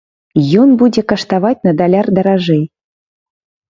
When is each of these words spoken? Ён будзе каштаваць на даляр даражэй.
Ён 0.61 0.69
будзе 0.83 1.05
каштаваць 1.13 1.63
на 1.69 1.77
даляр 1.85 2.05
даражэй. 2.23 2.63